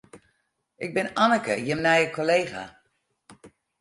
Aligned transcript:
Ik 0.83 0.91
bin 0.95 1.07
Anneke, 1.23 1.53
jim 1.65 1.81
nije 1.83 2.05
kollega. 2.17 2.63